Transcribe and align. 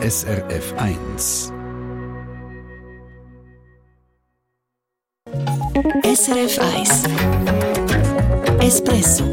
SRF 0.00 0.74
1. 0.76 1.52
SRF 6.04 6.58
1 6.76 7.02
Espresso 8.60 9.24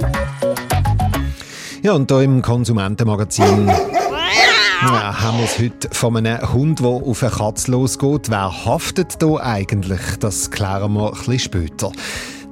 Ja, 1.83 1.93
und 1.93 2.09
hier 2.11 2.21
im 2.21 2.41
Konsumentenmagazin 2.41 3.67
ja, 3.67 5.21
haben 5.21 5.37
wir 5.37 5.45
es 5.45 5.59
heute 5.59 5.87
von 5.91 6.17
einem 6.17 6.51
Hund, 6.51 6.79
der 6.79 6.87
auf 6.87 7.21
eine 7.21 7.31
Katze 7.31 7.69
losgeht. 7.71 8.31
Wer 8.31 8.65
haftet 8.65 9.21
da 9.21 9.35
eigentlich? 9.35 10.01
Das 10.19 10.49
klären 10.49 10.93
wir 10.93 11.09
ein 11.09 11.11
bisschen 11.11 11.39
später. 11.39 11.91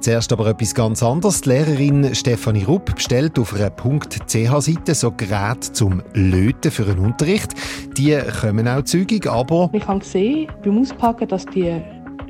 Zuerst 0.04 0.34
aber 0.34 0.48
etwas 0.48 0.74
ganz 0.74 1.02
anderes. 1.02 1.40
Die 1.40 1.48
Lehrerin 1.48 2.14
Stefanie 2.14 2.64
Rupp 2.64 2.94
bestellt 2.94 3.38
auf 3.38 3.54
einer 3.54 3.70
.ch-Seite 3.70 4.94
so 4.94 5.10
Geräte 5.10 5.72
zum 5.72 6.02
Löten 6.12 6.70
für 6.70 6.84
einen 6.84 6.98
Unterricht. 6.98 7.54
Die 7.96 8.14
kommen 8.38 8.68
auch 8.68 8.82
zügig, 8.82 9.26
aber... 9.26 9.70
Ich 9.72 9.86
habe 9.88 10.00
gesehen 10.00 10.48
beim 10.62 10.78
Auspacken, 10.82 11.26
dass 11.28 11.46
die 11.46 11.80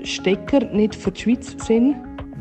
Stecker 0.04 0.64
nicht 0.66 0.94
für 0.94 1.10
die 1.10 1.22
Schweiz 1.22 1.56
sind. 1.66 1.96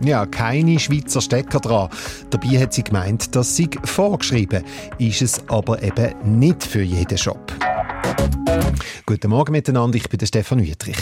Ja, 0.05 0.27
keine 0.27 0.77
Schweizer 0.77 1.19
Stecker 1.19 1.59
dran. 1.59 1.89
Dabei 2.29 2.59
hat 2.59 2.73
sie 2.73 2.83
gemeint, 2.83 3.35
dass 3.35 3.55
sie 3.55 3.71
vorgeschrieben 3.85 4.63
ist 4.99 5.23
es 5.23 5.49
aber 5.49 5.81
eben 5.81 6.13
nicht 6.37 6.63
für 6.63 6.83
jeden 6.83 7.17
Shop. 7.17 7.51
Guten 9.05 9.29
Morgen 9.29 9.51
miteinander, 9.51 9.97
ich 9.97 10.09
bin 10.09 10.17
der 10.17 10.25
Stefan 10.25 10.65
Wüttrich. 10.65 10.97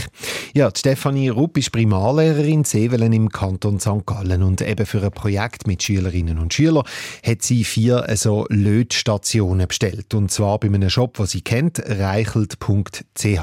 Ja, 0.53 0.69
Stefanie 0.75 1.29
Rupp 1.29 1.57
ist 1.57 1.71
Primarlehrerin 1.71 2.63
Sevelen 2.63 3.13
im 3.13 3.29
Kanton 3.29 3.79
St. 3.79 4.05
Gallen 4.05 4.43
und 4.43 4.61
eben 4.61 4.85
für 4.85 5.03
ein 5.03 5.11
Projekt 5.11 5.67
mit 5.67 5.83
Schülerinnen 5.83 6.39
und 6.39 6.53
Schülern 6.53 6.83
hat 7.25 7.41
sie 7.41 7.63
vier 7.63 8.05
so 8.15 8.45
Lötstationen 8.49 9.67
bestellt 9.67 10.13
und 10.13 10.31
zwar 10.31 10.59
bei 10.59 10.67
einem 10.67 10.89
Shop, 10.89 11.17
den 11.17 11.25
sie 11.25 11.41
kennt, 11.41 11.81
reichelt.ch. 11.85 13.39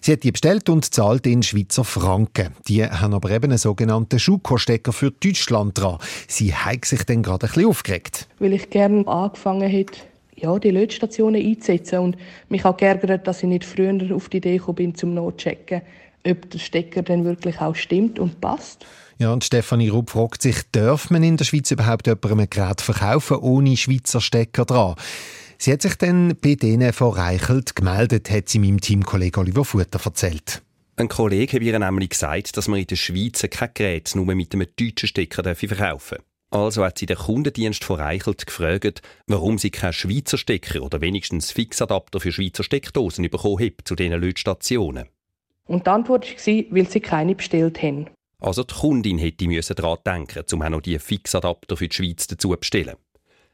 Sie 0.00 0.12
hat 0.12 0.22
die 0.22 0.32
bestellt 0.32 0.68
und 0.68 0.84
zahlt 0.84 1.26
in 1.26 1.42
Schweizer 1.42 1.84
Franken. 1.84 2.54
Die 2.68 2.84
haben 2.84 3.14
aber 3.14 3.30
eben 3.30 3.50
einen 3.50 3.58
sogenannten 3.58 4.18
Schuko-Stecker 4.18 4.92
für 4.92 5.10
Deutschland 5.10 5.78
dran. 5.78 5.98
Sie 6.26 6.54
hat 6.54 6.84
sich 6.84 7.04
dann 7.04 7.22
gerade 7.22 7.46
ein 7.46 7.52
bisschen 7.52 7.68
aufgeregt. 7.68 8.28
Weil 8.38 8.52
ich 8.52 8.70
gerne 8.70 9.06
angefangen 9.06 9.68
hätte, 9.68 9.98
ja, 10.40 10.58
die 10.58 10.70
Lötstationen 10.70 11.44
einzusetzen 11.44 11.98
und 11.98 12.16
mich 12.48 12.64
auch 12.64 12.76
geärgert, 12.76 13.26
dass 13.26 13.42
ich 13.42 13.48
nicht 13.48 13.64
früher 13.64 13.94
auf 14.14 14.28
die 14.28 14.38
Idee 14.38 14.58
gekommen 14.58 14.76
bin, 14.76 14.94
zum 14.94 15.14
Notchecken, 15.14 15.82
ob 16.26 16.50
der 16.50 16.58
Stecker 16.58 17.02
dann 17.02 17.24
wirklich 17.24 17.60
auch 17.60 17.74
stimmt 17.74 18.18
und 18.18 18.40
passt. 18.40 18.84
Ja, 19.18 19.32
und 19.32 19.44
Stefanie 19.44 19.88
Rupp 19.88 20.10
fragt 20.10 20.42
sich, 20.42 20.56
darf 20.70 21.10
man 21.10 21.24
in 21.24 21.36
der 21.36 21.44
Schweiz 21.44 21.70
überhaupt 21.72 22.06
jemandem 22.06 22.40
ein 22.40 22.50
Gerät 22.50 22.80
verkaufen 22.80 23.38
ohne 23.38 23.76
Schweizer 23.76 24.20
Stecker 24.20 24.64
dran? 24.64 24.94
Sie 25.58 25.72
hat 25.72 25.82
sich 25.82 25.96
dann 25.96 26.36
bei 26.40 26.54
denen 26.54 26.92
von 26.92 27.14
Reichelt 27.14 27.74
gemeldet, 27.74 28.30
hat 28.30 28.48
sie 28.48 28.60
meinem 28.60 28.80
Teamkollegen 28.80 29.40
Oliver 29.42 29.64
Futter 29.64 29.98
erzählt. 30.04 30.62
Ein 30.94 31.08
Kollege 31.08 31.56
hat 31.56 31.62
ihr 31.62 31.78
nämlich 31.78 32.10
gesagt, 32.10 32.56
dass 32.56 32.68
man 32.68 32.78
in 32.78 32.86
der 32.86 32.96
Schweiz 32.96 33.44
kein 33.50 33.70
Gerät 33.74 34.12
nur 34.14 34.24
mit 34.34 34.54
einem 34.54 34.66
deutschen 34.78 35.08
Stecker 35.08 35.42
verkaufen 35.42 36.18
darf. 36.18 36.27
Also 36.50 36.84
hat 36.84 36.98
sie 36.98 37.06
den 37.06 37.18
Kundendienst 37.18 37.84
von 37.84 38.00
Reichelt 38.00 38.46
gefragt, 38.46 39.02
warum 39.26 39.58
sie 39.58 39.70
keinen 39.70 39.92
Schweizer 39.92 40.38
Stecker 40.38 40.82
oder 40.82 41.00
wenigstens 41.00 41.52
Fixadapter 41.52 42.20
für 42.20 42.32
Schweizer 42.32 42.64
Steckdosen 42.64 43.28
bekommen 43.28 43.64
hat 43.64 43.86
zu 43.86 43.94
diesen 43.94 44.18
Lötstationen. 44.18 45.08
Und 45.66 45.86
die 45.86 45.90
Antwort 45.90 46.26
war, 46.26 46.64
weil 46.70 46.88
sie 46.88 47.00
keine 47.00 47.34
bestellt 47.34 47.82
haben. 47.82 48.08
Also 48.40 48.62
die 48.62 48.74
Kundin 48.74 49.18
hätte 49.18 49.46
daran 49.74 49.98
denken 50.06 50.44
um 50.52 50.62
auch 50.62 50.68
noch 50.70 50.80
die 50.80 50.98
Fixadapter 50.98 51.76
für 51.76 51.88
die 51.88 51.94
Schweiz 51.94 52.26
dazu 52.26 52.50
zu 52.50 52.56
bestellen. 52.56 52.96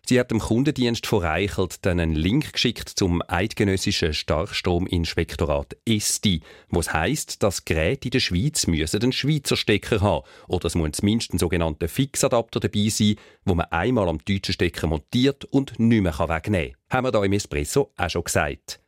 Sie 0.06 0.20
hat 0.20 0.30
dem 0.30 0.38
Kundendienst 0.38 1.06
von 1.06 1.20
Reichelt 1.20 1.86
dann 1.86 1.98
einen 1.98 2.14
Link 2.14 2.52
geschickt 2.52 2.90
zum 2.90 3.22
eidgenössischen 3.26 4.12
Starkstrominspektorat 4.12 5.78
ESTI, 5.86 6.42
was 6.68 6.92
heisst, 6.92 7.42
dass 7.42 7.64
Geräte 7.64 8.08
in 8.08 8.10
der 8.10 8.20
Schweiz 8.20 8.68
einen 8.68 9.12
Schweizer 9.12 9.56
Stecker 9.56 10.02
haben 10.02 10.26
oder 10.46 10.66
es 10.66 10.74
muss 10.74 10.92
zumindest 10.92 11.32
ein 11.32 11.38
sogenannter 11.38 11.88
Fixadapter 11.88 12.60
dabei 12.60 12.88
sein, 12.90 13.16
wo 13.46 13.54
man 13.54 13.64
einmal 13.70 14.10
am 14.10 14.18
deutschen 14.18 14.52
Stecker 14.52 14.88
montiert 14.88 15.46
und 15.46 15.78
nicht 15.80 16.02
mehr 16.02 16.18
wegnehmen 16.18 16.72
kann. 16.88 16.98
Haben 16.98 17.06
wir 17.06 17.12
da 17.12 17.24
im 17.24 17.32
Espresso 17.32 17.90
auch 17.96 18.10
schon 18.10 18.24
gesagt. 18.24 18.80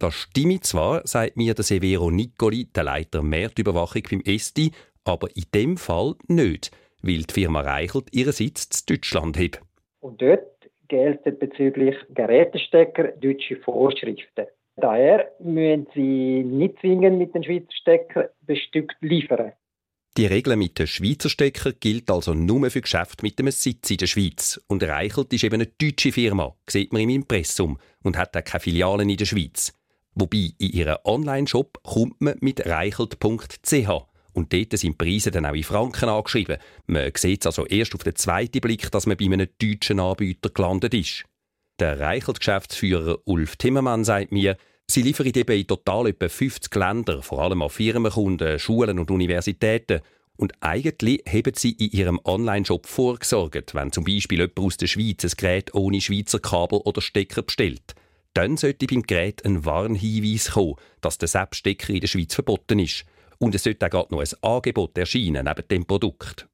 Das 0.00 0.14
stimmt 0.14 0.64
zwar, 0.64 1.06
sagt 1.06 1.36
mir 1.36 1.54
der 1.54 1.64
Severo 1.64 2.10
Nicoli, 2.10 2.64
der 2.64 2.82
Leiter 2.82 3.22
Marktüberwachung 3.22 4.02
beim 4.10 4.20
ESTI, 4.20 4.72
aber 5.04 5.28
in 5.36 5.44
dem 5.54 5.76
Fall 5.76 6.16
nicht, 6.26 6.72
weil 7.02 7.22
die 7.22 7.32
Firma 7.32 7.60
Reichelt 7.60 8.12
ihren 8.12 8.32
Sitz 8.32 8.80
in 8.80 8.96
Deutschland 8.96 9.38
hat. 9.38 9.60
Und 10.00 10.20
dort 10.20 10.55
gelten 10.88 11.38
bezüglich 11.38 11.96
Gerätestecker 12.10 13.12
deutsche 13.12 13.56
Vorschriften. 13.56 14.46
Daher 14.76 15.30
müssen 15.40 15.86
sie 15.94 16.44
nicht 16.44 16.78
zwingend 16.80 17.18
mit 17.18 17.34
den 17.34 17.44
Schweizer 17.44 17.72
Stecker 17.80 18.30
bestückt 18.42 18.96
liefern. 19.00 19.52
Die 20.16 20.26
Regel 20.26 20.56
mit 20.56 20.78
den 20.78 20.86
Schweizer 20.86 21.28
Stecker 21.28 21.72
gilt 21.72 22.10
also 22.10 22.32
nur 22.32 22.70
für 22.70 22.80
Geschäfte 22.80 23.22
mit 23.22 23.38
einem 23.38 23.50
Sitz 23.50 23.90
in 23.90 23.98
der 23.98 24.06
Schweiz. 24.06 24.58
Und 24.66 24.82
Reichelt 24.82 25.32
ist 25.32 25.44
eben 25.44 25.56
eine 25.56 25.66
deutsche 25.66 26.12
Firma, 26.12 26.54
sieht 26.66 26.92
man 26.92 27.02
im 27.02 27.10
Impressum, 27.10 27.78
und 28.02 28.16
hat 28.16 28.36
auch 28.36 28.44
keine 28.44 28.60
Filialen 28.60 29.10
in 29.10 29.18
der 29.18 29.26
Schweiz. 29.26 29.74
Wobei 30.14 30.52
in 30.58 30.70
ihrem 30.70 30.96
Online-Shop 31.04 31.82
kommt 31.82 32.20
man 32.20 32.38
mit 32.40 32.66
reichelt.ch 32.66 34.06
und 34.36 34.52
dort 34.52 34.78
sind 34.78 35.00
die 35.00 35.04
Preise 35.04 35.30
dann 35.30 35.46
auch 35.46 35.54
in 35.54 35.62
Franken 35.62 36.10
angeschrieben. 36.10 36.58
Man 36.86 37.10
sieht 37.16 37.46
also 37.46 37.64
erst 37.64 37.94
auf 37.94 38.04
den 38.04 38.16
zweiten 38.16 38.60
Blick, 38.60 38.90
dass 38.90 39.06
man 39.06 39.16
bei 39.16 39.24
einem 39.24 39.48
deutschen 39.60 39.98
Anbieter 39.98 40.50
gelandet 40.50 40.92
ist. 40.92 41.24
Der 41.80 41.98
Reichelt-Geschäftsführer 41.98 43.18
Ulf 43.24 43.56
Timmermann 43.56 44.04
sagt 44.04 44.32
mir, 44.32 44.58
sie 44.86 45.00
liefern 45.00 45.32
eben 45.34 45.58
in 45.58 45.66
total 45.66 46.08
etwa 46.08 46.28
50 46.28 46.74
Länder, 46.74 47.22
vor 47.22 47.40
allem 47.40 47.62
an 47.62 47.70
Firmenkunden, 47.70 48.58
Schulen 48.58 48.98
und 48.98 49.10
Universitäten. 49.10 50.00
Und 50.36 50.52
eigentlich 50.60 51.22
haben 51.26 51.52
sie 51.54 51.72
in 51.72 51.92
ihrem 51.92 52.20
Online-Shop 52.22 52.86
vorgesorgt, 52.86 53.74
wenn 53.74 53.90
zum 53.90 54.04
Beispiel 54.04 54.40
jemand 54.40 54.58
aus 54.58 54.76
der 54.76 54.86
Schweiz 54.86 55.24
ein 55.24 55.32
Gerät 55.34 55.74
ohne 55.74 56.02
Schweizer 56.02 56.40
Kabel 56.40 56.80
oder 56.80 57.00
Stecker 57.00 57.40
bestellt. 57.40 57.94
Dann 58.34 58.58
sollte 58.58 58.86
beim 58.86 59.02
Gerät 59.02 59.46
ein 59.46 59.64
Warnhinweis 59.64 60.50
kommen, 60.50 60.74
dass 61.00 61.16
der 61.16 61.28
SAP-Stecker 61.28 61.94
in 61.94 62.00
der 62.00 62.08
Schweiz 62.08 62.34
verboten 62.34 62.80
ist. 62.80 63.06
Und 63.38 63.54
es 63.54 63.64
sollte 63.64 63.86
auch 63.86 63.90
gerade 63.90 64.14
noch 64.14 64.20
ein 64.20 64.28
Angebot 64.42 64.96
erscheinen 64.98 65.44
neben 65.44 65.68
dem 65.68 65.86
Produkt. 65.86 66.48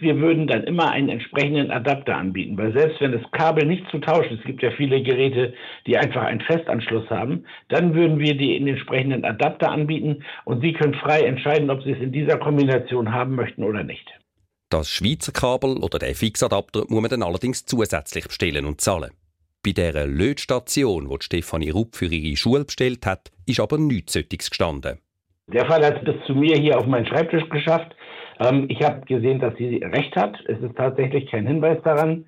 Wir 0.00 0.18
würden 0.18 0.46
dann 0.46 0.64
immer 0.64 0.90
einen 0.90 1.08
entsprechenden 1.08 1.70
Adapter 1.70 2.16
anbieten, 2.16 2.58
weil 2.58 2.72
selbst 2.72 3.00
wenn 3.00 3.12
das 3.12 3.22
Kabel 3.30 3.64
nicht 3.66 3.88
zu 3.90 3.98
tauschen, 3.98 4.38
es 4.38 4.44
gibt 4.44 4.62
ja 4.62 4.72
viele 4.72 5.02
Geräte, 5.02 5.54
die 5.86 5.96
einfach 5.96 6.22
einen 6.22 6.40
Festanschluss 6.40 7.08
haben, 7.10 7.44
dann 7.68 7.94
würden 7.94 8.18
wir 8.18 8.36
die 8.36 8.56
in 8.56 8.66
entsprechenden 8.66 9.24
Adapter 9.24 9.70
anbieten 9.70 10.24
und 10.44 10.62
Sie 10.62 10.72
können 10.72 10.94
frei 10.94 11.20
entscheiden, 11.20 11.70
ob 11.70 11.82
Sie 11.82 11.92
es 11.92 12.00
in 12.00 12.12
dieser 12.12 12.38
Kombination 12.38 13.12
haben 13.12 13.36
möchten 13.36 13.62
oder 13.62 13.84
nicht. 13.84 14.08
Das 14.68 14.88
Schweizer 14.88 15.30
Kabel 15.30 15.76
oder 15.76 16.00
der 16.00 16.16
Fixadapter 16.16 16.84
muss 16.88 17.00
man 17.00 17.10
dann 17.10 17.22
allerdings 17.22 17.64
zusätzlich 17.64 18.26
bestellen 18.26 18.64
und 18.64 18.80
zahlen. 18.80 19.12
Bei 19.64 19.72
der 19.72 20.06
Lötstation, 20.06 21.08
die 21.08 21.16
Stefanie 21.24 21.70
Rupp 21.70 21.94
für 21.96 22.06
ihre 22.06 22.36
Schule 22.36 22.64
bestellt 22.64 23.06
hat, 23.06 23.30
ist 23.46 23.60
aber 23.60 23.78
nichts 23.78 24.14
Sötiges 24.14 24.50
gestanden. 24.50 24.98
Der 25.52 25.66
Fall 25.66 25.84
hat 25.84 26.06
es 26.06 26.26
zu 26.26 26.34
mir 26.34 26.56
hier 26.56 26.78
auf 26.78 26.86
meinen 26.86 27.06
Schreibtisch 27.06 27.48
geschafft. 27.50 27.94
Ähm, 28.40 28.66
ich 28.68 28.82
habe 28.82 29.04
gesehen, 29.06 29.40
dass 29.40 29.54
sie 29.56 29.76
recht 29.76 30.16
hat. 30.16 30.36
Es 30.46 30.58
ist 30.60 30.76
tatsächlich 30.76 31.30
kein 31.30 31.46
Hinweis 31.46 31.78
daran. 31.84 32.26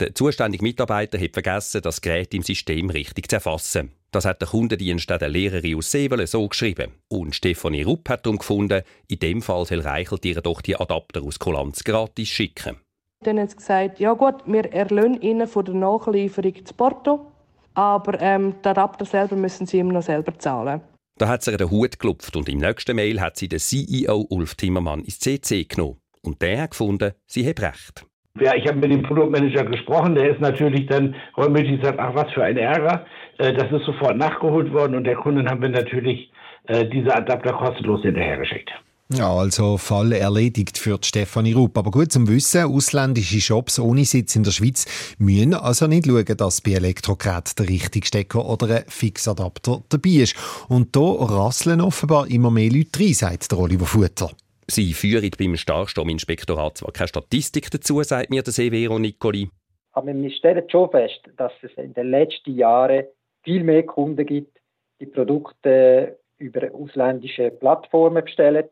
Der 0.00 0.14
zuständige 0.14 0.62
Mitarbeiter 0.62 1.18
hat 1.18 1.32
vergessen, 1.32 1.82
das 1.82 2.00
Gerät 2.00 2.32
im 2.32 2.42
System 2.42 2.90
richtig 2.90 3.28
zu 3.28 3.36
erfassen. 3.36 3.90
Das 4.12 4.24
hat 4.24 4.40
der 4.40 4.48
Kundendienst 4.48 5.10
der 5.10 5.28
Lehrerin 5.28 5.76
aus 5.76 5.90
Sevelen 5.90 6.26
so 6.26 6.46
geschrieben. 6.46 6.92
Und 7.08 7.34
Stefanie 7.34 7.82
Rupp 7.82 8.08
hat 8.08 8.24
darum 8.24 8.38
gefunden, 8.38 8.82
in 9.08 9.18
dem 9.18 9.42
Fall 9.42 9.64
soll 9.66 9.80
Reichelt 9.80 10.24
ihr 10.24 10.40
doch 10.40 10.62
die 10.62 10.76
Adapter 10.76 11.22
aus 11.22 11.38
Kulanz 11.38 11.82
gratis 11.82 12.28
schicken. 12.28 12.76
Dann 13.24 13.40
hat 13.40 13.50
sie 13.50 13.56
gesagt, 13.56 13.98
ja 13.98 14.12
gut, 14.12 14.36
wir 14.46 14.72
erlösen 14.72 15.20
Ihnen 15.20 15.48
von 15.48 15.64
der 15.64 15.74
Nachlieferung 15.74 16.54
das 16.62 16.72
Porto, 16.72 17.26
aber 17.74 18.20
ähm, 18.20 18.54
den 18.62 18.70
Adapter 18.70 19.04
selber 19.04 19.34
müssen 19.34 19.66
Sie 19.66 19.80
immer 19.80 19.94
noch 19.94 20.02
selber 20.02 20.38
zahlen. 20.38 20.80
Da 21.18 21.26
hat 21.26 21.42
sie 21.42 21.56
den 21.56 21.68
Hut 21.68 21.98
gelupft 21.98 22.36
und 22.36 22.48
im 22.48 22.58
nächsten 22.58 22.94
Mail 22.94 23.20
hat 23.20 23.36
sie 23.36 23.48
den 23.48 23.58
CEO 23.58 24.24
Ulf 24.30 24.54
Timmermann 24.54 25.00
ins 25.00 25.18
CC 25.18 25.64
genommen. 25.64 25.98
Und 26.22 26.40
der 26.42 26.62
hat 26.62 26.70
gefunden, 26.70 27.12
sie 27.26 27.48
hat 27.48 27.60
recht. 27.60 28.06
Ja, 28.40 28.54
ich 28.54 28.68
habe 28.68 28.78
mit 28.78 28.92
dem 28.92 29.02
Produktmanager 29.02 29.64
gesprochen, 29.64 30.14
der 30.14 30.30
ist 30.30 30.40
natürlich 30.40 30.86
dann 30.86 31.16
reumütig 31.36 31.80
gesagt, 31.80 31.98
ach 31.98 32.14
was 32.14 32.32
für 32.32 32.44
ein 32.44 32.56
Ärger. 32.56 33.04
Äh, 33.38 33.52
das 33.52 33.64
ist 33.72 33.84
sofort 33.84 34.16
nachgeholt 34.16 34.72
worden 34.72 34.94
und 34.94 35.04
der 35.04 35.16
Kunden 35.16 35.50
haben 35.50 35.60
wir 35.60 35.70
natürlich 35.70 36.30
äh, 36.68 36.86
diese 36.86 37.12
Adapter 37.12 37.52
kostenlos 37.52 38.02
hinterhergeschickt. 38.02 38.70
Ja, 39.10 39.32
also 39.32 39.78
Fall 39.78 40.12
erledigt 40.12 40.76
für 40.76 40.98
Stefanie 41.02 41.54
Rupp. 41.54 41.78
Aber 41.78 41.90
gut 41.90 42.12
zum 42.12 42.28
Wissen, 42.28 42.64
ausländische 42.64 43.40
Shops 43.40 43.78
ohne 43.78 44.04
Sitz 44.04 44.36
in 44.36 44.42
der 44.42 44.50
Schweiz 44.50 44.84
müssen 45.18 45.54
also 45.54 45.86
nicht 45.86 46.06
schauen, 46.06 46.36
dass 46.36 46.60
bei 46.60 46.72
Elektrogeräten 46.72 47.54
der 47.58 47.68
richtige 47.70 48.06
Stecker 48.06 48.46
oder 48.46 48.66
ein 48.68 48.84
Fixadapter 48.86 49.82
dabei 49.88 50.10
ist. 50.10 50.36
Und 50.68 50.94
da 50.94 51.00
rasseln 51.00 51.80
offenbar 51.80 52.30
immer 52.30 52.50
mehr 52.50 52.70
Leute 52.70 53.00
rein, 53.00 53.14
sagt 53.14 53.50
der 53.50 53.58
Oliver 53.58 53.86
Futter. 53.86 54.30
Sie 54.66 54.92
führen 54.92 55.30
beim 55.38 55.56
Starkstrominspektorat 55.56 56.76
zwar 56.76 56.92
keine 56.92 57.08
Statistik 57.08 57.70
dazu, 57.70 58.02
sagt 58.02 58.28
mir 58.28 58.42
der 58.42 58.52
Severo 58.52 58.98
Nicoli. 58.98 59.48
Aber 59.92 60.14
wir 60.14 60.30
stellen 60.30 60.68
schon 60.68 60.90
fest, 60.90 61.22
dass 61.38 61.52
es 61.62 61.72
in 61.78 61.94
den 61.94 62.10
letzten 62.10 62.54
Jahren 62.54 63.04
viel 63.42 63.64
mehr 63.64 63.84
Kunden 63.84 64.26
gibt, 64.26 64.58
die 65.00 65.06
Produkte 65.06 66.18
über 66.36 66.74
ausländische 66.74 67.50
Plattformen 67.50 68.22
bestellen 68.22 68.68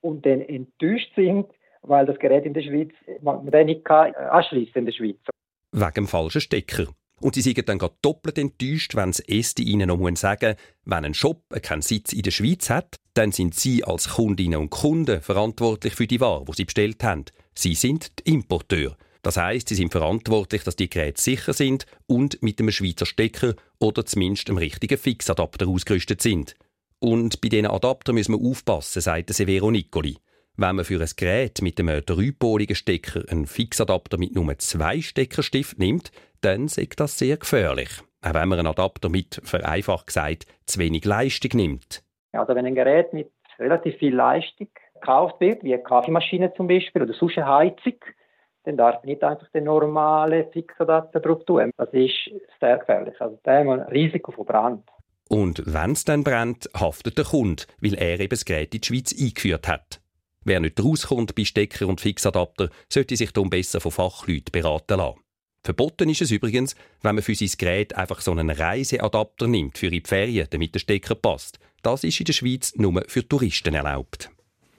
und 0.00 0.24
dann 0.26 0.40
enttäuscht 0.40 1.12
sind, 1.14 1.46
weil 1.82 2.06
das 2.06 2.18
Gerät 2.18 2.44
in 2.44 2.54
der 2.54 2.62
Schweiz 2.62 2.92
man 3.22 3.44
nicht 3.44 3.84
kann 3.84 4.14
anschließen 4.14 4.74
in 4.76 4.86
der 4.86 4.92
Schweiz. 4.92 5.18
Wegen 5.72 5.94
dem 5.94 6.06
falschen 6.06 6.40
Stecker. 6.40 6.86
Und 7.20 7.34
sie 7.34 7.40
sind 7.40 7.66
dann 7.68 7.78
doppelt 8.02 8.36
enttäuscht, 8.36 8.94
wenn 8.94 9.10
das 9.10 9.20
Esti 9.20 9.62
ihnen 9.62 9.88
noch 9.88 10.16
sagen 10.16 10.50
muss, 10.50 10.56
wenn 10.84 11.04
ein 11.06 11.14
Shop 11.14 11.42
keinen 11.62 11.80
Sitz 11.82 12.12
in 12.12 12.22
der 12.22 12.30
Schweiz 12.30 12.68
hat, 12.68 12.96
dann 13.14 13.32
sind 13.32 13.54
sie 13.54 13.84
als 13.84 14.16
Kundinnen 14.16 14.60
und 14.60 14.70
Kunden 14.70 15.22
verantwortlich 15.22 15.94
für 15.94 16.06
die 16.06 16.20
Ware, 16.20 16.44
die 16.44 16.52
sie 16.52 16.64
bestellt 16.66 17.02
haben. 17.02 17.24
Sie 17.54 17.74
sind 17.74 18.18
die 18.18 18.34
Importeur. 18.34 18.96
Das 19.22 19.38
heißt, 19.38 19.68
sie 19.68 19.74
sind 19.74 19.90
verantwortlich, 19.90 20.62
dass 20.62 20.76
die 20.76 20.90
Geräte 20.90 21.20
sicher 21.20 21.52
sind 21.52 21.86
und 22.06 22.42
mit 22.42 22.60
einem 22.60 22.70
Schweizer 22.70 23.06
Stecker 23.06 23.54
oder 23.80 24.04
zumindest 24.04 24.48
einem 24.48 24.58
richtigen 24.58 24.98
Fixadapter 24.98 25.66
ausgerüstet 25.66 26.20
sind. 26.20 26.54
Und 27.06 27.40
bei 27.40 27.50
diesen 27.50 27.68
Adaptern 27.68 28.16
müssen 28.16 28.32
wir 28.32 28.50
aufpassen, 28.50 29.00
sagt 29.00 29.28
Severo 29.30 29.70
Nicoli. 29.70 30.16
Wenn 30.56 30.74
man 30.74 30.84
für 30.84 31.00
ein 31.00 31.08
Gerät 31.16 31.62
mit 31.62 31.78
einem 31.78 32.04
dreipoligen 32.04 32.74
Stecker 32.74 33.22
einen 33.30 33.46
Fixadapter 33.46 34.18
mit 34.18 34.34
nur 34.34 34.58
zwei 34.58 35.00
Steckerstiften 35.00 35.86
nimmt, 35.86 36.10
dann 36.40 36.64
ist 36.64 36.98
das 36.98 37.16
sehr 37.16 37.36
gefährlich. 37.36 37.90
Auch 38.22 38.34
wenn 38.34 38.48
man 38.48 38.58
einen 38.58 38.66
Adapter 38.66 39.08
mit, 39.08 39.40
vereinfacht 39.44 40.08
gesagt, 40.08 40.46
zu 40.66 40.80
wenig 40.80 41.04
Leistung 41.04 41.52
nimmt. 41.54 42.02
Also 42.32 42.56
wenn 42.56 42.66
ein 42.66 42.74
Gerät 42.74 43.12
mit 43.12 43.30
relativ 43.60 43.94
viel 43.98 44.12
Leistung 44.16 44.66
gekauft 44.94 45.36
wird, 45.38 45.62
wie 45.62 45.74
eine 45.74 45.84
Kaffeemaschine 45.84 46.54
zum 46.54 46.66
Beispiel 46.66 47.02
oder 47.02 47.14
sonst 47.14 47.38
eine 47.38 47.46
Heizung, 47.46 48.00
dann 48.64 48.76
darf 48.76 48.96
man 48.96 49.04
nicht 49.04 49.22
einfach 49.22 49.48
den 49.50 49.62
normalen 49.62 50.50
Fixadapter 50.50 51.20
drauf 51.20 51.44
tun. 51.44 51.70
Das 51.76 51.88
ist 51.92 52.32
sehr 52.58 52.78
gefährlich. 52.78 53.14
Also 53.20 53.38
da 53.44 53.58
haben 53.58 53.66
wir 53.68 53.74
ein 53.74 53.92
Risiko 53.92 54.32
von 54.32 54.44
Brand. 54.44 54.82
Und 55.28 55.62
wenn 55.66 55.92
es 55.92 56.04
dann 56.04 56.24
brennt, 56.24 56.70
haftet 56.74 57.18
der 57.18 57.24
Kunde, 57.24 57.64
weil 57.80 57.94
er 57.94 58.20
eben 58.20 58.28
das 58.30 58.44
Gerät 58.44 58.74
in 58.74 58.80
die 58.80 58.86
Schweiz 58.86 59.12
eingeführt 59.12 59.66
hat. 59.66 60.00
Wer 60.44 60.60
nicht 60.60 60.82
rauskommt 60.82 61.34
bei 61.34 61.44
Stecker 61.44 61.88
und 61.88 62.00
Fixadapter, 62.00 62.70
sollte 62.88 63.16
sich 63.16 63.32
darum 63.32 63.50
besser 63.50 63.80
von 63.80 63.90
Fachleuten 63.90 64.52
beraten 64.52 64.98
lassen. 64.98 65.20
Verboten 65.64 66.08
ist 66.08 66.22
es 66.22 66.30
übrigens, 66.30 66.76
wenn 67.02 67.16
man 67.16 67.24
für 67.24 67.34
sein 67.34 67.50
Gerät 67.58 67.96
einfach 67.96 68.20
so 68.20 68.30
einen 68.30 68.50
Reiseadapter 68.50 69.48
nimmt 69.48 69.78
für 69.78 69.90
die 69.90 70.02
Ferien, 70.04 70.46
damit 70.50 70.74
der 70.74 70.78
Stecker 70.78 71.16
passt. 71.16 71.58
Das 71.82 72.04
ist 72.04 72.20
in 72.20 72.26
der 72.26 72.32
Schweiz 72.32 72.74
nur 72.76 73.04
für 73.08 73.26
Touristen 73.26 73.74
erlaubt. 73.74 74.30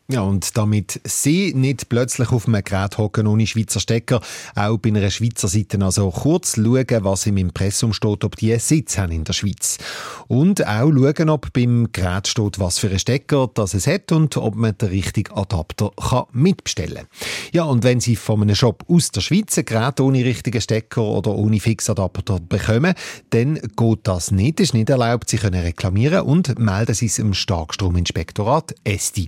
Ja, 0.10 0.22
und 0.22 0.56
damit 0.56 1.02
Sie 1.04 1.54
nicht 1.54 1.90
plötzlich 1.90 2.32
auf 2.32 2.48
einem 2.48 2.64
Gerät 2.64 2.98
hocken 2.98 3.28
ohne 3.28 3.46
Schweizer 3.46 3.82
Stecker, 3.82 4.22
auch 4.56 4.78
bei 4.78 4.88
einer 4.88 5.10
Schweizer 5.10 5.50
Seite 5.50 5.84
also 5.84 6.10
kurz 6.12 6.56
schauen, 6.56 6.86
was 7.02 7.26
im 7.26 7.36
Impressum 7.36 7.92
steht, 7.92 8.24
ob 8.24 8.38
die 8.38 8.58
Sitz 8.58 8.98
haben 8.98 9.12
in 9.12 9.26
der 9.26 9.34
Schweiz. 9.34 9.78
Und 10.30 10.66
auch 10.66 10.94
schauen, 10.94 11.30
ob 11.30 11.52
beim 11.52 11.90
Gerät 11.92 12.30
steht, 12.30 12.58
was 12.58 12.80
für 12.80 12.90
ein 12.90 13.00
Stecker 13.00 13.50
das 13.54 13.74
es 13.74 13.86
hat 13.86 14.14
und 14.14 14.38
ob 14.38 14.56
man 14.56 14.78
den 14.78 14.88
richtigen 14.88 15.34
Adapter 15.34 15.92
kann 15.98 16.24
mitbestellen 16.32 16.96
kann. 16.96 17.08
Ja, 17.52 17.64
und 17.64 17.84
wenn 17.84 18.00
Sie 18.00 18.16
von 18.16 18.42
einem 18.42 18.56
Shop 18.56 18.86
aus 18.88 19.12
der 19.12 19.20
Schweiz 19.20 19.58
ein 19.58 19.66
Gerät 19.66 20.00
ohne 20.00 20.24
richtigen 20.24 20.62
Stecker 20.62 21.04
oder 21.04 21.36
ohne 21.36 21.60
Fixadapter 21.60 22.40
bekommen, 22.40 22.94
dann 23.32 23.56
geht 23.56 24.00
das 24.04 24.32
nicht, 24.32 24.62
ist 24.62 24.74
nicht 24.74 24.90
erlaubt. 24.90 25.30
Sie 25.30 25.38
können 25.38 25.62
reklamieren 25.62 26.22
und 26.22 26.58
melden 26.58 26.96
Sie 26.96 27.08
es 27.08 27.20
im 27.20 27.34
Starkstrominspektorat 27.34 28.74
ESTI. 28.86 29.28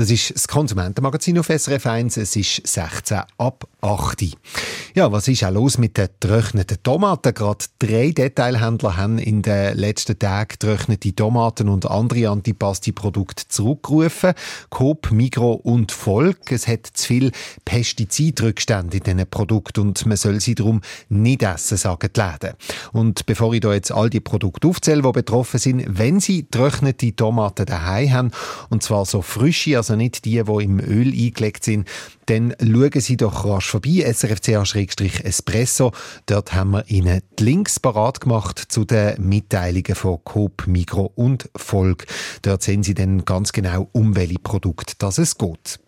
Das 0.00 0.10
ist 0.10 0.34
das 0.34 0.48
Konsumentenmagazin 0.48 1.38
auf 1.38 1.48
SRF 1.48 1.84
1. 1.84 2.16
Es 2.16 2.34
ist 2.34 2.66
16 2.66 3.20
ab 3.36 3.68
8. 3.82 4.34
Ja, 4.94 5.12
was 5.12 5.28
ist 5.28 5.44
auch 5.44 5.52
los 5.52 5.76
mit 5.76 5.98
den 5.98 6.08
getrockneten 6.18 6.82
Tomaten? 6.82 7.34
Gerade 7.34 7.66
drei 7.78 8.10
Detailhändler 8.10 8.96
haben 8.96 9.18
in 9.18 9.42
den 9.42 9.76
letzten 9.76 10.18
Tagen 10.18 10.56
getrocknete 10.58 11.14
Tomaten 11.14 11.68
und 11.68 11.84
andere 11.84 12.30
Antipasti-Produkte 12.30 13.44
zurückgerufen. 13.48 14.32
Coop, 14.70 15.10
Migro 15.10 15.52
und 15.52 15.92
Volk. 15.92 16.50
Es 16.50 16.66
hat 16.66 16.86
zu 16.86 17.06
viel 17.06 17.32
Pestizidrückstände 17.66 18.96
in 18.96 19.02
diesen 19.02 19.30
Produkten 19.30 19.80
und 19.80 20.06
man 20.06 20.16
soll 20.16 20.40
sie 20.40 20.54
darum 20.54 20.80
nicht 21.10 21.42
essen, 21.42 21.76
sagen 21.76 22.08
die 22.16 22.20
Läden. 22.20 22.56
Und 22.92 23.26
bevor 23.26 23.52
ich 23.52 23.60
da 23.60 23.74
jetzt 23.74 23.92
all 23.92 24.08
die 24.08 24.20
Produkte 24.20 24.66
aufzähle, 24.66 25.02
die 25.02 25.12
betroffen 25.12 25.60
sind, 25.60 25.84
wenn 25.86 26.20
Sie 26.20 26.44
getrocknete 26.44 27.14
Tomaten 27.14 27.66
daheim 27.66 28.12
haben, 28.12 28.30
und 28.70 28.82
zwar 28.82 29.04
so 29.04 29.20
frische, 29.20 29.76
also 29.76 29.89
nicht 29.96 30.24
die, 30.24 30.42
die 30.42 30.64
im 30.64 30.80
Öl 30.80 31.12
eingelegt 31.12 31.64
sind, 31.64 31.88
dann 32.26 32.54
schauen 32.60 33.00
Sie 33.00 33.16
doch 33.16 33.44
rasch 33.44 33.70
vorbei, 33.70 34.04
srfch-espresso. 34.12 35.92
Dort 36.26 36.52
haben 36.52 36.70
wir 36.72 36.88
Ihnen 36.88 37.22
die 37.38 37.44
Links 37.44 37.80
parat 37.80 38.20
gemacht 38.20 38.58
zu 38.68 38.84
den 38.84 39.28
Mitteilungen 39.28 39.94
von 39.94 40.18
Coop, 40.24 40.66
Migro 40.66 41.12
und 41.14 41.48
Volk. 41.56 42.06
Dort 42.42 42.62
sehen 42.62 42.82
Sie 42.82 42.94
dann 42.94 43.24
ganz 43.24 43.52
genau, 43.52 43.88
um 43.92 44.16
welche 44.16 44.38
Produkte 44.38 44.94
das 44.98 45.18
es 45.18 45.38
geht. 45.38 45.80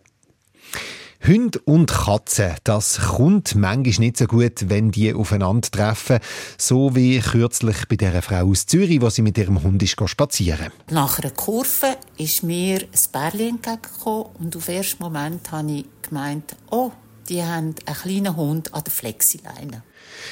Hund 1.25 1.65
und 1.65 1.89
Katze, 1.89 2.55
das 2.65 2.99
kommt 2.99 3.55
manchmal 3.55 4.05
nicht 4.05 4.17
so 4.17 4.25
gut, 4.25 4.65
wenn 4.67 4.91
die 4.91 5.13
aufeinandertreffen. 5.13 6.19
So 6.57 6.97
wie 6.97 7.19
kürzlich 7.19 7.87
bei 7.87 7.95
der 7.95 8.21
Frau 8.21 8.49
aus 8.49 8.65
Zürich, 8.65 8.99
wo 8.99 9.09
sie 9.09 9.21
mit 9.21 9.37
ihrem 9.37 9.63
Hund 9.63 9.81
ist 9.81 9.95
spazieren. 10.05 10.73
Nach 10.91 11.19
einer 11.19 11.31
Kurve 11.31 11.95
ist 12.17 12.43
mir 12.43 12.81
ein 12.81 13.11
Bärchen 13.11 13.49
entgegengekommen 13.49 14.27
und 14.39 14.55
auf 14.55 14.65
den 14.65 14.75
ersten 14.75 15.03
Moment 15.03 15.51
habe 15.51 15.71
ich 15.71 15.85
gemeint, 16.01 16.55
oh, 16.69 16.91
die 17.29 17.43
haben 17.43 17.75
einen 17.85 17.97
kleinen 18.01 18.35
Hund 18.35 18.73
an 18.73 18.83
der 18.83 18.91
Flexileine. 18.91 19.83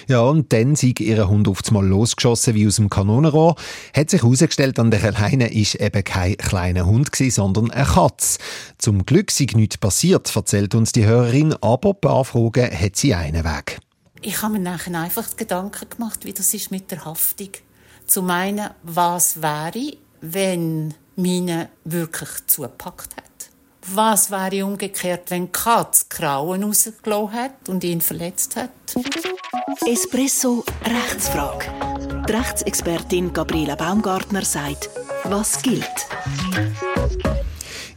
Ja, 0.08 0.22
und 0.22 0.52
dann 0.54 0.76
sei 0.76 0.94
ihr 1.00 1.28
Hund 1.28 1.48
einmal 1.48 1.86
losgeschossen 1.86 2.54
wie 2.54 2.68
aus 2.68 2.76
dem 2.76 2.90
Kanonenrohr. 2.90 3.56
Hat 3.96 4.10
sich 4.10 4.22
herausgestellt, 4.22 4.80
an 4.80 4.92
der 4.92 5.12
Leine 5.12 5.54
ist 5.54 5.76
eben 5.76 6.04
kein 6.04 6.38
kleiner 6.38 6.86
Hund 6.86 7.12
gewesen, 7.12 7.32
sondern 7.32 7.72
eine 7.72 7.86
Katze. 7.86 8.40
Zum 8.78 9.06
Glück 9.06 9.32
sei 9.32 9.48
nichts 9.54 9.78
passiert, 9.78 10.34
erzählt 10.36 10.76
uns 10.76 10.92
die 10.92 11.06
Hörerin, 11.06 11.54
aber 11.62 11.90
ein 11.90 12.02
paar 12.02 12.26
Fragen 12.26 12.70
hat 12.72 12.96
sie 12.96 13.14
einen 13.14 13.44
Weg. 13.44 13.80
Ich 14.22 14.42
habe 14.42 14.54
mir 14.54 14.60
nachher 14.60 15.00
einfach 15.00 15.36
Gedanken 15.36 15.90
gemacht, 15.90 16.26
wie 16.26 16.34
das 16.34 16.54
ist 16.54 16.72
mit 16.72 16.92
der 16.92 17.06
Haftung. 17.06 17.50
Zum 18.06 18.30
einen, 18.30 18.70
was 18.84 19.42
wäre, 19.42 19.94
wenn 20.22 20.94
meine 21.22 21.70
wirklich 21.84 22.30
zugepackt 22.48 23.16
hat? 23.18 23.24
Was 23.94 24.30
wäre 24.30 24.66
umgekehrt, 24.66 25.32
wenn 25.32 25.52
Katz 25.52 26.08
Krauen 26.08 26.64
rausgelassen 26.64 27.34
hat 27.34 27.70
und 27.70 27.84
ihn 27.84 28.02
verletzt 28.02 28.56
hat? 28.56 28.70
Espresso 29.88 30.64
Rechtsfrage. 30.86 31.66
Die 32.28 32.32
Rechtsexpertin 32.32 33.34
Gabriela 33.34 33.76
Baumgartner 33.76 34.46
sagt, 34.46 34.90
was 35.24 35.62
gilt. 35.62 36.08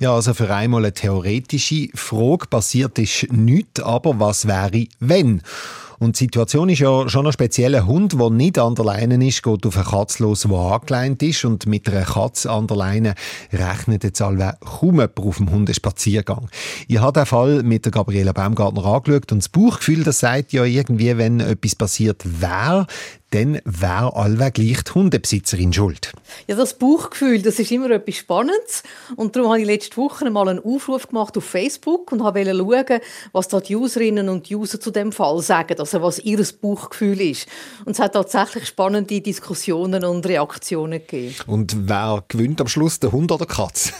Ja, 0.00 0.14
also 0.14 0.34
für 0.34 0.52
einmal 0.52 0.84
eine 0.84 0.92
theoretische 0.92 1.88
Frage 1.94 2.46
passiert 2.48 2.98
ist 2.98 3.32
nichts, 3.32 3.80
aber 3.80 4.18
was 4.18 4.46
wäre, 4.46 4.86
wenn? 5.00 5.42
Und 5.98 6.18
die 6.18 6.24
Situation 6.24 6.68
ist 6.68 6.80
ja 6.80 7.08
schon 7.08 7.26
ein 7.26 7.32
spezieller 7.32 7.86
Hund, 7.86 8.18
der 8.18 8.30
nicht 8.30 8.58
an 8.58 8.74
der 8.74 8.84
Leine 8.84 9.26
ist, 9.26 9.42
geht 9.42 9.66
auf 9.66 9.76
eine 9.76 9.84
Katze 9.84 10.22
los, 10.22 10.42
die 10.42 10.54
angeleint 10.54 11.22
ist. 11.22 11.44
Und 11.44 11.66
mit 11.66 11.88
einer 11.88 12.04
Katze 12.04 12.50
an 12.50 12.66
der 12.66 12.76
Leine 12.76 13.14
rechnet 13.52 14.04
jetzt 14.04 14.20
alle 14.22 14.56
kaum 14.60 14.94
jemand 14.94 15.18
auf 15.18 15.36
dem 15.36 15.50
Hundespaziergang. 15.50 16.48
Ich 16.88 16.98
habe 16.98 17.20
den 17.20 17.26
Fall 17.26 17.62
mit 17.62 17.84
der 17.84 17.92
Gabriela 17.92 18.32
Baumgartner 18.32 18.84
angeschaut 18.84 19.32
und 19.32 19.38
das 19.38 19.48
Bauchgefühl, 19.48 20.04
das 20.04 20.20
sagt 20.20 20.52
ja 20.52 20.64
irgendwie, 20.64 21.16
wenn 21.16 21.40
etwas 21.40 21.74
passiert 21.74 22.22
wäre, 22.40 22.86
dann 23.34 23.60
wäre 23.64 24.14
allweg 24.14 24.54
gleich 24.54 24.84
die 24.84 24.92
Hundebesitzerin 24.92 25.72
schuld. 25.72 26.12
Ja, 26.46 26.54
das 26.54 26.78
Bauchgefühl, 26.78 27.42
das 27.42 27.58
ist 27.58 27.72
immer 27.72 27.90
etwas 27.90 28.14
Spannendes. 28.14 28.84
Und 29.16 29.34
darum 29.34 29.50
habe 29.50 29.60
ich 29.60 29.66
letzte 29.66 29.96
Woche 29.96 30.30
mal 30.30 30.48
einen 30.48 30.60
Aufruf 30.60 31.08
gemacht 31.08 31.36
auf 31.36 31.44
Facebook 31.44 32.12
und 32.12 32.20
wollte 32.20 32.56
schauen, 32.56 33.00
was 33.32 33.48
da 33.48 33.58
die 33.58 33.74
Userinnen 33.74 34.28
und 34.28 34.48
User 34.48 34.78
zu 34.78 34.92
dem 34.92 35.10
Fall 35.10 35.42
sagen, 35.42 35.74
also 35.84 36.02
was 36.02 36.18
ihr 36.20 36.42
Bauchgefühl 36.60 37.20
ist. 37.20 37.46
Und 37.84 37.92
es 37.92 37.98
hat 37.98 38.14
tatsächlich 38.14 38.66
spannende 38.66 39.20
Diskussionen 39.20 40.04
und 40.04 40.26
Reaktionen 40.26 41.00
gegeben. 41.00 41.34
Und 41.46 41.88
wer 41.88 42.24
gewinnt 42.28 42.60
am 42.60 42.68
Schluss, 42.68 43.00
der 43.00 43.12
Hund 43.12 43.30
oder 43.30 43.44
die 43.44 43.52
Katze? 43.52 43.92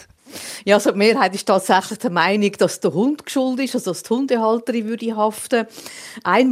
Ja, 0.65 0.77
also 0.77 0.93
die 0.93 0.99
Mehrheit 0.99 1.35
ist 1.35 1.47
tatsächlich 1.47 1.99
der 1.99 2.11
Meinung, 2.11 2.53
dass 2.53 2.81
der 2.81 2.93
Hund 2.93 3.25
geschuld 3.25 3.61
ist, 3.61 3.75
also 3.75 3.91
dass 3.91 4.03
die 4.03 4.11
Hundehalterin 4.11 4.87
würde 4.87 5.17
haften. 5.17 5.67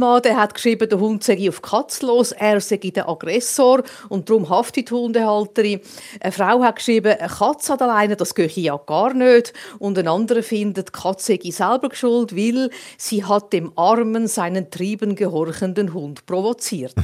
Mann, 0.03 0.21
der 0.21 0.37
hat 0.37 0.53
geschrieben, 0.53 0.89
der 0.89 0.99
Hund 0.99 1.23
sei 1.23 1.47
auf 1.49 1.61
Katz 1.61 2.01
los, 2.01 2.31
er 2.31 2.59
sei 2.61 2.77
der 2.77 3.07
Aggressor 3.07 3.83
und 4.09 4.29
darum 4.29 4.49
haftet 4.49 4.89
die 4.89 4.93
Hundehalterin. 4.93 5.79
Eine 6.19 6.31
Frau 6.31 6.61
hat 6.61 6.77
geschrieben, 6.77 7.15
eine 7.17 7.29
Katze 7.29 7.73
hat 7.73 7.81
alleine, 7.81 8.15
das 8.15 8.35
gehe 8.35 8.47
ja 8.47 8.77
gar 8.77 9.13
nicht. 9.13 9.53
Und 9.79 9.97
ein 9.97 10.07
anderer 10.07 10.43
findet, 10.43 10.89
die 10.89 10.91
Katze 10.91 11.39
sei 11.41 11.51
selber 11.51 11.89
geschuld, 11.89 12.35
weil 12.35 12.69
sie 12.97 13.23
hat 13.23 13.53
dem 13.53 13.71
armen, 13.77 14.27
seinen 14.27 14.69
Trieben 14.69 15.15
gehorchenden 15.15 15.93
Hund 15.93 16.25
provoziert. 16.25 16.93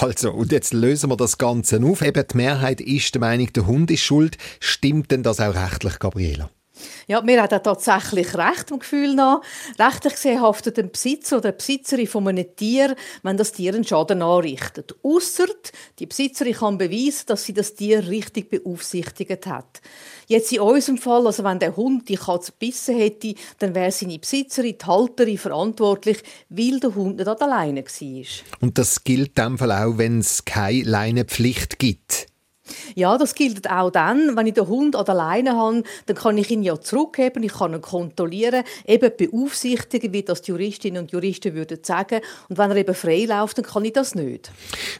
Also, 0.00 0.30
und 0.30 0.52
jetzt 0.52 0.72
lösen 0.72 1.10
wir 1.10 1.16
das 1.16 1.36
Ganze 1.36 1.80
auf. 1.82 2.02
Eben 2.02 2.24
die 2.30 2.36
Mehrheit 2.36 2.80
ist 2.80 3.12
der 3.14 3.20
Meinung, 3.20 3.52
der 3.52 3.66
Hund 3.66 3.90
ist 3.90 4.02
schuld. 4.02 4.38
Stimmt 4.60 5.10
denn 5.10 5.24
das 5.24 5.40
auch 5.40 5.54
rechtlich, 5.54 5.98
Gabriela? 6.20 6.50
Ja, 7.08 7.20
mir 7.20 7.42
hat 7.42 7.52
er 7.52 7.62
tatsächlich 7.62 8.34
recht, 8.36 8.70
im 8.70 8.78
Gefühl 8.78 9.14
nach. 9.14 9.42
Rechtlich 9.78 10.14
gesehen 10.14 10.40
haftet 10.40 10.78
ein 10.78 10.90
Besitzer 10.90 11.38
oder 11.38 11.48
eine 11.48 11.56
Besitzerin 11.58 12.06
von 12.06 12.26
einem 12.26 12.56
Tier, 12.56 12.96
wenn 13.22 13.36
das 13.36 13.52
Tier 13.52 13.74
einen 13.74 13.84
Schaden 13.84 14.22
anrichtet. 14.22 14.94
Ausser 15.02 15.46
die 15.98 16.06
Besitzerin 16.06 16.54
kann 16.54 16.78
beweisen, 16.78 17.24
dass 17.26 17.44
sie 17.44 17.52
das 17.52 17.74
Tier 17.74 18.08
richtig 18.08 18.48
beaufsichtigt 18.48 19.46
hat. 19.46 19.82
Jetzt 20.26 20.52
in 20.52 20.60
unserem 20.60 20.96
Fall, 20.96 21.26
also 21.26 21.44
wenn 21.44 21.58
der 21.58 21.76
Hund 21.76 22.08
die 22.08 22.16
Katze 22.16 22.52
gebissen 22.52 22.96
hätte, 22.96 23.34
dann 23.58 23.74
wäre 23.74 23.90
seine 23.90 24.18
Besitzerin, 24.18 24.78
die 24.80 24.86
Halterin, 24.86 25.36
verantwortlich, 25.36 26.22
weil 26.48 26.80
der 26.80 26.94
Hund 26.94 27.16
nicht 27.16 27.28
an 27.28 27.36
der 27.38 27.48
Leine 27.48 27.84
war. 27.84 28.60
Und 28.60 28.78
das 28.78 29.04
gilt 29.04 29.38
in 29.38 29.44
dem 29.44 29.58
Fall 29.58 29.72
auch, 29.72 29.98
wenn 29.98 30.20
es 30.20 30.44
keine 30.46 30.84
Leinenpflicht 30.84 31.78
gibt? 31.78 32.29
Ja, 32.94 33.18
das 33.18 33.34
gilt 33.34 33.70
auch 33.70 33.90
dann, 33.90 34.36
wenn 34.36 34.46
ich 34.46 34.54
den 34.54 34.66
Hund 34.66 34.96
an 34.96 35.04
der 35.04 35.14
Leine 35.14 35.56
habe, 35.56 35.82
dann 36.06 36.16
kann 36.16 36.38
ich 36.38 36.50
ihn 36.50 36.62
ja 36.62 36.80
zurückgeben, 36.80 37.42
ich 37.42 37.52
kann 37.52 37.74
ihn 37.74 37.80
kontrollieren, 37.80 38.64
eben 38.86 39.10
beaufsichtigen, 39.16 40.12
wie 40.12 40.22
das 40.22 40.42
die 40.42 40.50
Juristinnen 40.50 41.02
und 41.02 41.12
Juristen 41.12 41.54
würden 41.54 41.78
sagen. 41.82 42.20
Und 42.48 42.58
wenn 42.58 42.70
er 42.70 42.76
eben 42.76 42.94
frei 42.94 43.24
läuft, 43.24 43.58
dann 43.58 43.64
kann 43.64 43.84
ich 43.84 43.92
das 43.92 44.14
nicht. 44.14 44.50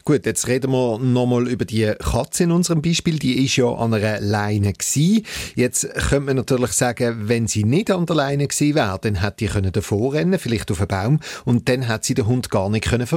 Gut, 0.05 0.25
jetzt 0.25 0.47
reden 0.47 0.71
wir 0.71 0.99
nochmal 0.99 1.47
über 1.47 1.65
die 1.65 1.93
Katze 1.99 2.43
in 2.43 2.51
unserem 2.51 2.81
Beispiel. 2.81 3.19
Die 3.19 3.45
ist 3.45 3.55
ja 3.55 3.67
an 3.67 3.93
einer 3.93 4.19
Leine 4.19 4.73
gewesen. 4.73 5.25
Jetzt 5.55 5.87
könnte 5.93 6.21
man 6.21 6.35
natürlich 6.37 6.71
sagen, 6.71 7.27
wenn 7.27 7.47
sie 7.47 7.63
nicht 7.63 7.91
an 7.91 8.05
der 8.05 8.15
Leine 8.15 8.47
gewesen 8.47 8.75
wäre, 8.75 8.99
dann 9.01 9.21
hätte 9.21 9.45
die 9.45 9.71
davor 9.71 10.13
rennen, 10.13 10.39
vielleicht 10.39 10.71
auf 10.71 10.79
einen 10.79 10.87
Baum, 10.87 11.19
und 11.45 11.67
dann 11.69 11.87
hat 11.87 12.05
sie 12.05 12.13
den 12.13 12.27
Hund 12.27 12.49
gar 12.49 12.69
nicht 12.69 12.89
können. 12.89 13.07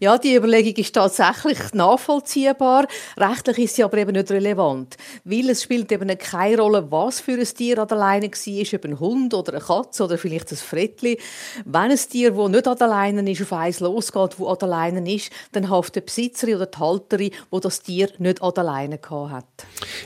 Ja, 0.00 0.18
die 0.18 0.34
Überlegung 0.34 0.74
ist 0.76 0.94
tatsächlich 0.94 1.58
nachvollziehbar. 1.72 2.86
Rechtlich 3.16 3.58
ist 3.58 3.76
sie 3.76 3.84
aber 3.84 3.98
eben 3.98 4.12
nicht 4.12 4.30
relevant. 4.30 4.96
Weil 5.24 5.50
es 5.50 5.62
spielt 5.62 5.90
eben 5.92 6.16
keine 6.18 6.58
Rolle, 6.58 6.90
was 6.90 7.20
für 7.20 7.32
ein 7.32 7.44
Tier 7.44 7.78
an 7.78 7.88
der 7.88 7.98
Leine 7.98 8.26
war, 8.30 8.78
ob 8.78 8.84
ein 8.84 9.00
Hund 9.00 9.34
oder 9.34 9.52
eine 9.54 9.62
Katze 9.62 10.04
oder 10.04 10.18
vielleicht 10.18 10.50
ein 10.52 10.56
Frettli. 10.56 11.18
Wenn 11.64 11.90
ein 11.90 11.98
Tier, 11.98 12.32
das 12.32 12.48
nicht 12.48 12.68
an 12.68 12.78
der 12.78 12.88
Leine 12.88 13.30
ist, 13.30 13.42
auf 13.42 13.52
eins 13.52 13.80
losgeht, 13.80 14.38
wo 14.38 14.48
an 14.48 14.58
der 14.58 14.68
Leine 14.68 15.14
ist, 15.14 15.30
dann 15.52 15.70
haftet 15.70 15.96
der 15.96 16.00
Besitzer 16.02 16.48
oder 16.48 16.66
die 16.66 16.78
Halterin, 16.78 17.30
wo 17.50 17.60
das 17.60 17.82
Tier 17.82 18.10
nicht 18.18 18.42
an 18.42 18.52
der 18.54 18.64
Leine 18.64 19.00
hat. 19.10 19.44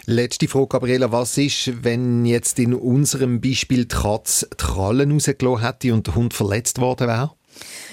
Letzte 0.07 0.49
Frage, 0.49 0.69
Gabriela. 0.69 1.13
Was 1.13 1.37
ist, 1.39 1.85
wenn 1.85 2.25
jetzt 2.25 2.59
in 2.59 2.75
unserem 2.75 3.41
Beispiel 3.41 3.85
die 3.85 3.97
Katze 3.97 4.49
die 4.53 4.57
Krallen 4.57 5.13
rausgelassen 5.13 5.67
hätte 5.67 5.95
und 5.95 6.07
der 6.07 6.15
Hund 6.15 6.35
verletzt 6.35 6.81
worden 6.81 7.09
wäre? 7.09 7.31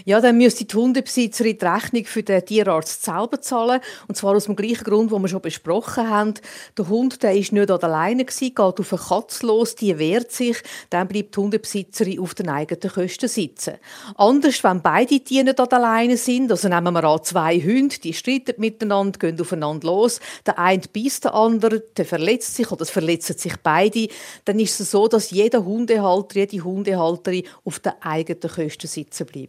Ja, 0.06 0.22
dann 0.22 0.38
müsste 0.38 0.66
die 0.66 0.76
Hundebesitzerin 0.76 1.58
die 1.58 1.66
Rechnung 1.66 2.06
für 2.06 2.24
den 2.24 2.46
Tierarzt 2.46 3.04
selber 3.04 3.42
zahlen. 3.42 3.82
Und 4.08 4.16
zwar 4.16 4.36
aus 4.36 4.46
dem 4.46 4.56
gleichen 4.56 4.84
Grund, 4.84 5.12
den 5.12 5.22
wir 5.22 5.28
schon 5.28 5.42
besprochen 5.42 6.10
haben. 6.10 6.36
Der 6.78 6.88
Hund 6.88 7.24
der 7.24 7.36
ist 7.36 7.52
nicht 7.52 7.70
alleine 7.70 8.26
gewesen, 8.26 8.56
geht 8.56 8.60
auf 8.60 8.94
eine 8.94 9.02
Katze 9.02 9.48
los, 9.48 9.76
die 9.76 9.98
wehrt 9.98 10.32
sich, 10.32 10.58
dann 10.90 11.08
bleibt 11.08 11.36
die 11.36 11.40
Hundebesitzerin 11.40 12.20
auf 12.20 12.36
den 12.36 12.50
eigenen 12.50 12.92
Kosten 12.92 13.28
sitzen. 13.28 13.76
Anders, 14.16 14.64
wenn 14.64 14.82
beide 14.82 15.20
Tiere 15.20 15.46
nicht 15.46 15.60
alleine 15.60 16.18
sind, 16.18 16.52
also 16.52 16.70
nehmen 16.70 16.94
wir 16.94 17.04
an 17.04 17.24
zwei 17.24 17.60
Hunde, 17.60 17.98
die 18.00 18.14
streiten 18.14 18.56
miteinander, 18.58 19.20
gehen 19.20 19.40
aufeinander 19.40 19.88
los, 19.88 20.20
der 20.46 20.60
eine 20.60 20.82
beißt 20.94 21.26
den 21.26 21.32
anderen, 21.32 21.82
der 21.96 22.06
verletzt 22.06 22.56
sich 22.56 22.72
oder 22.72 22.84
es 22.84 22.90
verletzen 22.90 23.38
sich 23.38 23.56
beide, 23.58 24.08
dann 24.46 24.60
ist 24.60 24.80
es 24.80 24.92
so, 24.92 25.08
dass 25.08 25.32
jeder 25.32 25.66
Hundehalter, 25.66 26.36
jede 26.36 26.64
Hundehalterin 26.64 27.44
auf 27.66 27.80
den 27.80 27.94
eigenen 28.02 28.42
Kosten 28.42 28.88
sitzen 28.88 29.26
bleibt. 29.26 29.47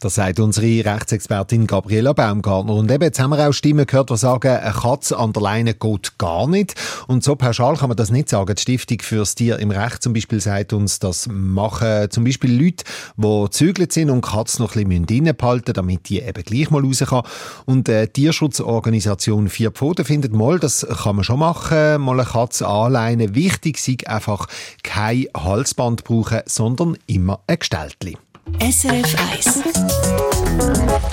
Das 0.00 0.14
sagt 0.16 0.40
unsere 0.40 0.84
Rechtsexpertin 0.84 1.66
Gabriela 1.66 2.12
Baumgartner. 2.12 2.74
Und 2.74 2.90
eben, 2.90 3.04
jetzt 3.04 3.20
haben 3.20 3.30
wir 3.30 3.48
auch 3.48 3.52
Stimmen 3.52 3.86
gehört, 3.86 4.10
die 4.10 4.16
sagen, 4.16 4.56
eine 4.56 4.72
Katze 4.72 5.18
an 5.18 5.32
der 5.32 5.42
Leine 5.42 5.74
geht 5.74 6.18
gar 6.18 6.46
nicht. 6.48 6.74
Und 7.06 7.22
so 7.22 7.36
pauschal 7.36 7.76
kann 7.76 7.88
man 7.88 7.96
das 7.96 8.10
nicht 8.10 8.28
sagen. 8.28 8.54
Die 8.54 8.60
Stiftung 8.60 8.98
fürs 9.00 9.34
Tier 9.34 9.58
im 9.58 9.70
Recht 9.70 10.02
zum 10.02 10.12
Beispiel 10.12 10.40
sagt 10.40 10.72
uns, 10.72 10.98
das 10.98 11.28
machen 11.30 12.10
zum 12.10 12.24
Beispiel 12.24 12.52
Leute, 12.52 12.84
die 13.16 13.42
gezügelt 13.44 13.92
sind 13.92 14.10
und 14.10 14.22
Katzen 14.22 14.64
noch 14.64 14.74
ein 14.76 14.88
bisschen 14.88 15.26
reinbehalten 15.26 15.74
damit 15.74 16.08
die 16.08 16.20
eben 16.20 16.42
gleich 16.42 16.70
mal 16.70 16.84
raus 16.84 17.02
kann. 17.06 17.22
Und 17.66 17.88
die 17.88 18.06
Tierschutzorganisation 18.06 19.48
Vier 19.48 19.70
Pfoten 19.70 20.04
findet 20.04 20.32
mal, 20.32 20.58
das 20.58 20.86
kann 21.02 21.16
man 21.16 21.24
schon 21.24 21.38
machen, 21.38 22.00
mal 22.00 22.18
eine 22.18 22.28
Katze 22.28 22.66
anleinen. 22.66 23.34
Wichtig 23.34 23.76
ist 23.76 24.08
einfach 24.08 24.46
kein 24.82 25.26
Halsband 25.36 26.04
brauchen, 26.04 26.40
sondern 26.46 26.96
immer 27.06 27.40
ein 27.46 27.58
Gestelltchen. 27.58 28.16
SRF 28.46 29.16
1 29.32 29.62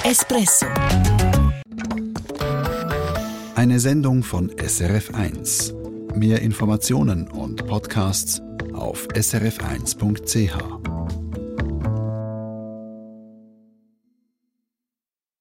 Espresso 0.03 0.65
Eine 3.55 3.79
Sendung 3.79 4.23
von 4.23 4.51
SRF 4.57 5.13
1. 5.13 5.73
Mehr 6.15 6.41
Informationen 6.41 7.27
und 7.27 7.67
Podcasts 7.67 8.41
auf 8.73 9.07
srf1.ch. 9.09 10.96